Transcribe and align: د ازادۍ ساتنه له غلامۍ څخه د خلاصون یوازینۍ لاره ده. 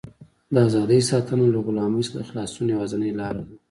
د 0.53 0.55
ازادۍ 0.67 1.01
ساتنه 1.09 1.45
له 1.53 1.59
غلامۍ 1.65 2.01
څخه 2.07 2.15
د 2.17 2.21
خلاصون 2.29 2.67
یوازینۍ 2.73 3.11
لاره 3.19 3.41
ده. 3.47 3.53